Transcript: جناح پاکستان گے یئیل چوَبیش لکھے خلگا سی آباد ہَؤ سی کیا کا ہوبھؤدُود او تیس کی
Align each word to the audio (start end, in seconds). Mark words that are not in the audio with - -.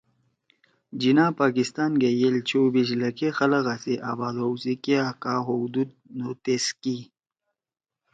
جناح 1.01 1.29
پاکستان 1.41 1.91
گے 2.01 2.09
یئیل 2.13 2.35
چوَبیش 2.47 2.89
لکھے 3.01 3.27
خلگا 3.37 3.75
سی 3.83 3.93
آباد 4.11 4.35
ہَؤ 4.41 4.53
سی 4.63 4.73
کیا 4.83 5.03
کا 5.21 5.33
ہوبھؤدُود 5.45 5.89
او 6.21 6.29
تیس 6.43 6.65
کی 6.81 6.97